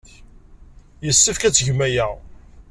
Yessefk 1.05 1.41
ad 1.43 1.53
tgem 1.55 1.79
aya. 1.87 2.07